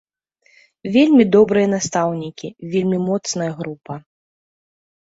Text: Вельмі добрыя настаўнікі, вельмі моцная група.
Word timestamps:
Вельмі 0.95 1.23
добрыя 1.35 1.67
настаўнікі, 1.75 2.47
вельмі 2.75 2.97
моцная 3.13 3.51
група. 3.63 3.93